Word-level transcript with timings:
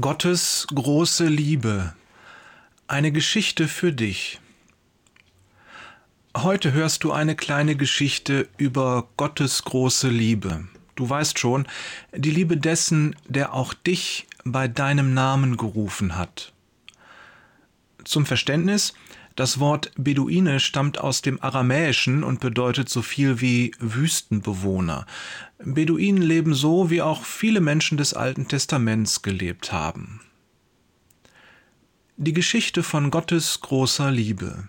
Gottes 0.00 0.66
große 0.74 1.26
Liebe. 1.26 1.94
Eine 2.86 3.12
Geschichte 3.12 3.68
für 3.68 3.92
dich. 3.92 4.40
Heute 6.34 6.72
hörst 6.72 7.04
du 7.04 7.12
eine 7.12 7.36
kleine 7.36 7.76
Geschichte 7.76 8.48
über 8.56 9.08
Gottes 9.16 9.62
große 9.64 10.08
Liebe. 10.08 10.68
Du 10.94 11.10
weißt 11.10 11.38
schon, 11.38 11.66
die 12.14 12.30
Liebe 12.30 12.56
dessen, 12.56 13.14
der 13.26 13.52
auch 13.52 13.74
dich 13.74 14.26
bei 14.44 14.68
deinem 14.68 15.12
Namen 15.12 15.56
gerufen 15.56 16.16
hat. 16.16 16.52
Zum 18.04 18.24
Verständnis, 18.24 18.94
das 19.40 19.58
Wort 19.58 19.90
Beduine 19.96 20.60
stammt 20.60 20.98
aus 20.98 21.22
dem 21.22 21.42
Aramäischen 21.42 22.24
und 22.24 22.40
bedeutet 22.40 22.90
so 22.90 23.00
viel 23.00 23.40
wie 23.40 23.72
Wüstenbewohner. 23.78 25.06
Beduinen 25.64 26.20
leben 26.20 26.52
so, 26.52 26.90
wie 26.90 27.00
auch 27.00 27.24
viele 27.24 27.62
Menschen 27.62 27.96
des 27.96 28.12
Alten 28.12 28.48
Testaments 28.48 29.22
gelebt 29.22 29.72
haben. 29.72 30.20
Die 32.18 32.34
Geschichte 32.34 32.82
von 32.82 33.10
Gottes 33.10 33.62
großer 33.62 34.10
Liebe. 34.10 34.68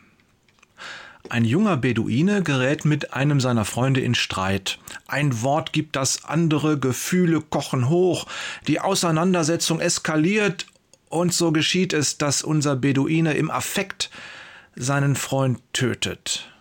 Ein 1.27 1.43
junger 1.43 1.75
Beduine 1.75 2.41
gerät 2.41 2.85
mit 2.85 3.11
einem 3.11 3.41
seiner 3.41 3.65
Freunde 3.65 3.99
in 3.99 4.15
Streit. 4.15 4.79
Ein 5.05 5.41
Wort 5.41 5.73
gibt 5.73 5.97
das 5.97 6.23
andere, 6.23 6.79
Gefühle 6.79 7.41
kochen 7.41 7.89
hoch, 7.89 8.25
die 8.67 8.79
Auseinandersetzung 8.79 9.81
eskaliert, 9.81 10.65
und 11.09 11.33
so 11.33 11.51
geschieht 11.51 11.91
es, 11.91 12.17
dass 12.17 12.41
unser 12.41 12.77
Beduine 12.77 13.33
im 13.33 13.51
Affekt 13.51 14.09
seinen 14.75 15.15
Freund 15.15 15.61
tötet. 15.73 16.51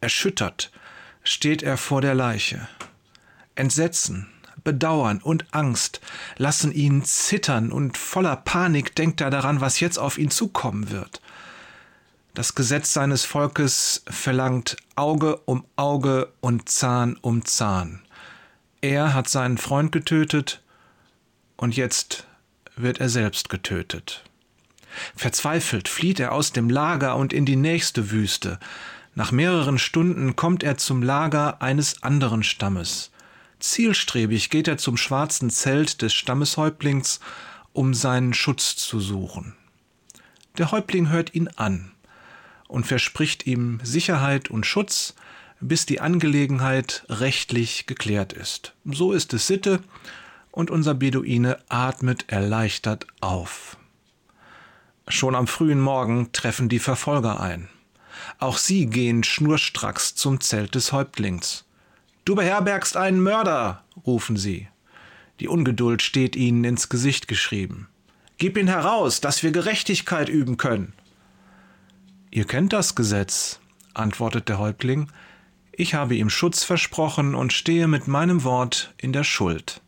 Erschüttert 0.00 0.72
steht 1.22 1.62
er 1.62 1.76
vor 1.76 2.00
der 2.00 2.14
Leiche. 2.14 2.68
Entsetzen, 3.54 4.28
Bedauern 4.64 5.20
und 5.20 5.46
Angst 5.52 6.00
lassen 6.36 6.72
ihn 6.72 7.04
zittern 7.04 7.72
und 7.72 7.98
voller 7.98 8.36
Panik 8.36 8.94
denkt 8.94 9.20
er 9.20 9.30
daran, 9.30 9.60
was 9.60 9.80
jetzt 9.80 9.98
auf 9.98 10.18
ihn 10.18 10.30
zukommen 10.30 10.90
wird. 10.90 11.20
Das 12.34 12.54
Gesetz 12.54 12.92
seines 12.92 13.24
Volkes 13.24 14.02
verlangt 14.08 14.76
Auge 14.96 15.36
um 15.44 15.66
Auge 15.76 16.32
und 16.40 16.68
Zahn 16.68 17.16
um 17.20 17.44
Zahn. 17.44 18.00
Er 18.80 19.14
hat 19.14 19.28
seinen 19.28 19.58
Freund 19.58 19.92
getötet 19.92 20.62
und 21.56 21.76
jetzt 21.76 22.26
wird 22.76 23.00
er 23.00 23.08
selbst 23.08 23.48
getötet. 23.48 24.24
Verzweifelt 25.16 25.88
flieht 25.88 26.20
er 26.20 26.32
aus 26.32 26.52
dem 26.52 26.70
Lager 26.70 27.16
und 27.16 27.32
in 27.32 27.44
die 27.44 27.56
nächste 27.56 28.10
Wüste. 28.10 28.58
Nach 29.14 29.32
mehreren 29.32 29.78
Stunden 29.78 30.36
kommt 30.36 30.62
er 30.62 30.78
zum 30.78 31.02
Lager 31.02 31.60
eines 31.60 32.02
anderen 32.02 32.42
Stammes. 32.42 33.10
Zielstrebig 33.58 34.50
geht 34.50 34.68
er 34.68 34.78
zum 34.78 34.96
schwarzen 34.96 35.50
Zelt 35.50 36.02
des 36.02 36.14
Stammeshäuptlings, 36.14 37.20
um 37.72 37.94
seinen 37.94 38.34
Schutz 38.34 38.76
zu 38.76 39.00
suchen. 39.00 39.54
Der 40.58 40.72
Häuptling 40.72 41.08
hört 41.08 41.34
ihn 41.34 41.48
an 41.56 41.92
und 42.68 42.86
verspricht 42.86 43.46
ihm 43.46 43.80
Sicherheit 43.82 44.50
und 44.50 44.66
Schutz, 44.66 45.14
bis 45.60 45.86
die 45.86 46.00
Angelegenheit 46.00 47.04
rechtlich 47.08 47.86
geklärt 47.86 48.32
ist. 48.32 48.74
So 48.84 49.12
ist 49.12 49.32
es 49.32 49.46
Sitte, 49.46 49.80
und 50.50 50.70
unser 50.70 50.94
Beduine 50.94 51.58
atmet 51.68 52.26
erleichtert 52.28 53.06
auf. 53.20 53.78
Schon 55.08 55.34
am 55.34 55.46
frühen 55.46 55.80
Morgen 55.80 56.32
treffen 56.32 56.68
die 56.68 56.78
Verfolger 56.78 57.40
ein. 57.40 57.68
Auch 58.38 58.56
sie 58.56 58.86
gehen 58.86 59.24
schnurstracks 59.24 60.14
zum 60.14 60.40
Zelt 60.40 60.74
des 60.74 60.92
Häuptlings. 60.92 61.64
Du 62.24 62.34
beherbergst 62.34 62.96
einen 62.96 63.20
Mörder, 63.20 63.84
rufen 64.06 64.36
sie. 64.36 64.68
Die 65.40 65.48
Ungeduld 65.48 66.02
steht 66.02 66.36
ihnen 66.36 66.62
ins 66.64 66.88
Gesicht 66.88 67.26
geschrieben. 67.26 67.88
Gib 68.38 68.56
ihn 68.56 68.68
heraus, 68.68 69.20
dass 69.20 69.42
wir 69.42 69.50
Gerechtigkeit 69.50 70.28
üben 70.28 70.56
können. 70.56 70.92
Ihr 72.30 72.46
kennt 72.46 72.72
das 72.72 72.94
Gesetz, 72.94 73.60
antwortet 73.94 74.48
der 74.48 74.58
Häuptling. 74.58 75.10
Ich 75.72 75.94
habe 75.94 76.14
ihm 76.14 76.30
Schutz 76.30 76.64
versprochen 76.64 77.34
und 77.34 77.52
stehe 77.52 77.88
mit 77.88 78.06
meinem 78.06 78.44
Wort 78.44 78.94
in 78.98 79.12
der 79.12 79.24
Schuld. 79.24 79.80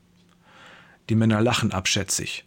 Die 1.08 1.14
Männer 1.14 1.40
lachen 1.40 1.72
abschätzig. 1.72 2.44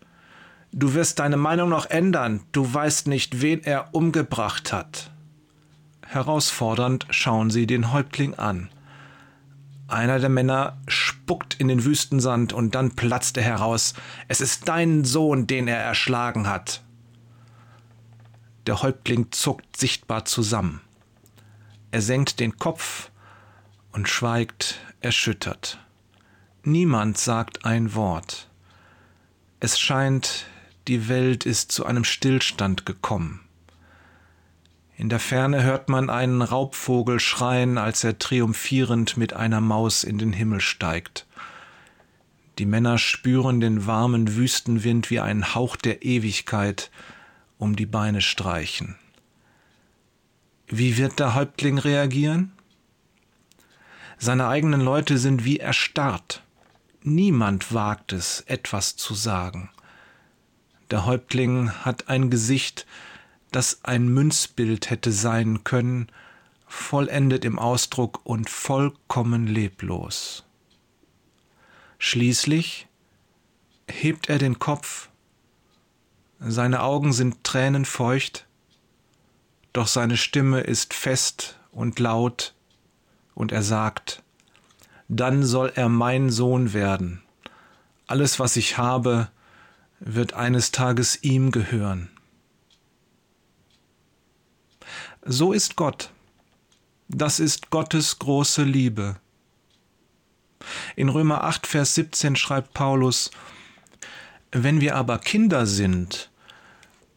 Du 0.78 0.94
wirst 0.94 1.18
deine 1.18 1.38
Meinung 1.38 1.70
noch 1.70 1.88
ändern, 1.88 2.42
du 2.52 2.72
weißt 2.72 3.08
nicht, 3.08 3.42
wen 3.42 3.64
er 3.64 3.96
umgebracht 3.96 4.72
hat. 4.72 5.10
Herausfordernd 6.06 7.08
schauen 7.10 7.50
sie 7.50 7.66
den 7.66 7.92
Häuptling 7.92 8.36
an. 8.36 8.70
Einer 9.88 10.20
der 10.20 10.30
Männer 10.30 10.78
spuckt 10.88 11.56
in 11.56 11.68
den 11.68 11.84
Wüstensand 11.84 12.54
und 12.54 12.76
dann 12.76 12.92
platzt 12.92 13.38
er 13.38 13.44
heraus. 13.44 13.96
Es 14.28 14.40
ist 14.40 14.68
dein 14.68 15.04
Sohn, 15.04 15.48
den 15.48 15.68
er 15.68 15.80
erschlagen 15.80 16.48
hat. 16.48 16.84
Der 18.68 18.84
Häuptling 18.84 19.32
zuckt 19.32 19.78
sichtbar 19.78 20.26
zusammen. 20.26 20.82
Er 21.90 22.04
senkt 22.04 22.40
den 22.40 22.60
Kopf 22.60 23.10
und 23.94 24.08
schweigt 24.08 24.80
erschüttert. 25.02 25.80
Niemand 26.62 27.18
sagt 27.18 27.66
ein 27.66 27.96
Wort. 27.96 28.48
Es 29.60 29.80
scheint, 29.80 30.46
die 30.88 31.10
Welt 31.10 31.46
ist 31.46 31.72
zu 31.72 31.86
einem 31.86 32.04
Stillstand 32.04 32.86
gekommen. 32.86 33.42
In 34.96 35.10
der 35.10 35.20
Ferne 35.20 35.64
hört 35.64 35.90
man 35.90 36.10
einen 36.10 36.42
Raubvogel 36.42 37.20
schreien, 37.20 37.78
als 37.78 38.04
er 38.04 38.18
triumphierend 38.18 39.16
mit 39.16 39.34
einer 39.34 39.62
Maus 39.62 40.04
in 40.04 40.18
den 40.18 40.34
Himmel 40.34 40.60
steigt. 40.60 41.28
Die 42.58 42.66
Männer 42.66 42.98
spüren 42.98 43.60
den 43.60 43.86
warmen 43.86 44.36
Wüstenwind 44.36 45.12
wie 45.12 45.20
einen 45.20 45.54
Hauch 45.54 45.76
der 45.76 46.04
Ewigkeit 46.04 46.90
um 47.60 47.76
die 47.76 47.86
Beine 47.86 48.22
streichen. 48.22 48.96
Wie 50.68 50.98
wird 50.98 51.20
der 51.20 51.36
Häuptling 51.36 51.78
reagieren? 51.78 52.52
Seine 54.18 54.48
eigenen 54.48 54.82
Leute 54.82 55.20
sind 55.20 55.46
wie 55.46 55.60
erstarrt. 55.60 56.42
Niemand 57.04 57.72
wagt 57.74 58.14
es, 58.14 58.42
etwas 58.48 58.96
zu 58.96 59.14
sagen. 59.14 59.70
Der 60.90 61.06
Häuptling 61.06 61.72
hat 61.72 62.08
ein 62.08 62.30
Gesicht, 62.30 62.86
das 63.52 63.84
ein 63.84 64.08
Münzbild 64.08 64.90
hätte 64.90 65.12
sein 65.12 65.64
können, 65.64 66.08
vollendet 66.66 67.46
im 67.46 67.60
Ausdruck 67.60 68.22
und 68.24 68.50
vollkommen 68.50 69.48
leblos. 69.48 70.46
Schließlich 71.98 72.88
hebt 73.90 74.30
er 74.30 74.38
den 74.38 74.60
Kopf, 74.60 75.10
seine 76.40 76.84
Augen 76.84 77.14
sind 77.14 77.44
tränenfeucht, 77.44 78.46
doch 79.74 79.88
seine 79.88 80.18
Stimme 80.18 80.62
ist 80.62 80.94
fest 80.94 81.60
und 81.72 82.00
laut, 82.00 82.54
und 83.34 83.52
er 83.52 83.64
sagt, 83.64 84.24
dann 85.08 85.44
soll 85.44 85.72
er 85.76 85.90
mein 85.90 86.30
Sohn 86.30 86.74
werden. 86.74 87.24
Alles, 88.08 88.40
was 88.40 88.56
ich 88.56 88.78
habe, 88.78 89.30
wird 90.00 90.34
eines 90.34 90.72
Tages 90.72 91.24
ihm 91.24 91.52
gehören. 91.52 92.10
So 95.26 95.54
ist 95.54 95.76
Gott. 95.76 96.12
Das 97.10 97.40
ist 97.40 97.70
Gottes 97.70 98.20
große 98.20 98.64
Liebe. 98.64 99.18
In 100.96 101.10
Römer 101.10 101.44
8, 101.44 101.68
Vers 101.68 101.96
17 101.96 102.36
schreibt 102.36 102.74
Paulus, 102.74 103.32
Wenn 104.52 104.82
wir 104.82 104.96
aber 104.96 105.18
Kinder 105.20 105.66
sind, 105.66 106.30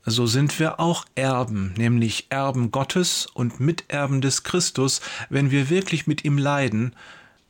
so 0.04 0.26
sind 0.26 0.58
wir 0.58 0.80
auch 0.80 1.04
Erben, 1.14 1.74
nämlich 1.76 2.26
Erben 2.30 2.70
Gottes 2.70 3.26
und 3.26 3.60
Miterben 3.60 4.20
des 4.20 4.42
Christus, 4.42 5.00
wenn 5.28 5.50
wir 5.50 5.70
wirklich 5.70 6.06
mit 6.06 6.24
ihm 6.24 6.38
leiden, 6.38 6.94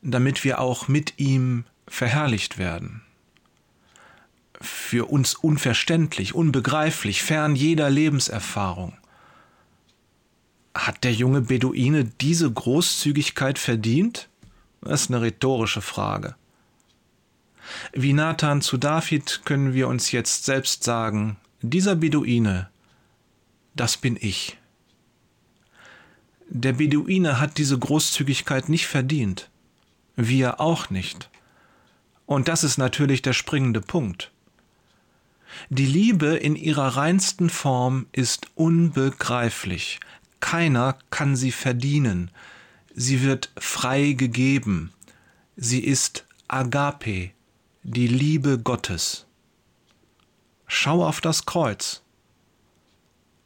damit 0.01 0.43
wir 0.43 0.59
auch 0.59 0.87
mit 0.87 1.19
ihm 1.19 1.65
verherrlicht 1.87 2.57
werden 2.57 3.01
für 4.91 5.05
uns 5.05 5.35
unverständlich, 5.35 6.35
unbegreiflich, 6.35 7.23
fern 7.23 7.55
jeder 7.55 7.89
Lebenserfahrung. 7.89 8.91
Hat 10.75 11.05
der 11.05 11.13
junge 11.13 11.39
Beduine 11.39 12.03
diese 12.19 12.51
Großzügigkeit 12.51 13.57
verdient? 13.57 14.27
Das 14.81 15.03
ist 15.03 15.09
eine 15.09 15.21
rhetorische 15.21 15.79
Frage. 15.81 16.35
Wie 17.93 18.11
Nathan 18.11 18.61
zu 18.61 18.75
David 18.75 19.43
können 19.45 19.73
wir 19.73 19.87
uns 19.87 20.11
jetzt 20.11 20.43
selbst 20.43 20.83
sagen, 20.83 21.37
dieser 21.61 21.95
Beduine, 21.95 22.69
das 23.73 23.95
bin 23.95 24.17
ich. 24.19 24.57
Der 26.49 26.73
Beduine 26.73 27.39
hat 27.39 27.57
diese 27.57 27.79
Großzügigkeit 27.79 28.67
nicht 28.67 28.87
verdient, 28.87 29.49
wir 30.17 30.59
auch 30.59 30.89
nicht. 30.89 31.29
Und 32.25 32.49
das 32.49 32.65
ist 32.65 32.77
natürlich 32.77 33.21
der 33.21 33.31
springende 33.31 33.79
Punkt. 33.79 34.30
Die 35.69 35.85
Liebe 35.85 36.35
in 36.35 36.55
ihrer 36.55 36.97
reinsten 36.97 37.49
Form 37.49 38.07
ist 38.11 38.47
unbegreiflich. 38.55 39.99
Keiner 40.39 40.97
kann 41.09 41.35
sie 41.35 41.51
verdienen. 41.51 42.31
Sie 42.93 43.21
wird 43.21 43.51
frei 43.57 44.13
gegeben. 44.13 44.91
Sie 45.55 45.79
ist 45.79 46.25
Agape, 46.47 47.31
die 47.83 48.07
Liebe 48.07 48.59
Gottes. 48.59 49.25
Schau 50.67 51.05
auf 51.05 51.21
das 51.21 51.45
Kreuz. 51.45 52.01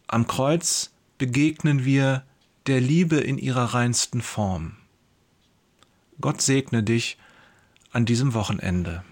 Am 0.08 0.28
Kreuz 0.28 0.92
begegnen 1.18 1.86
wir 1.86 2.24
der 2.68 2.82
Liebe 2.82 3.18
in 3.18 3.38
ihrer 3.38 3.74
reinsten 3.74 4.22
Form. 4.22 4.78
Gott 6.22 6.42
segne 6.42 6.84
dich 6.84 7.18
an 7.92 8.06
diesem 8.06 8.34
Wochenende. 8.34 9.04